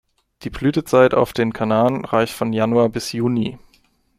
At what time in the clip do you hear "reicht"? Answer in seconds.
2.05-2.33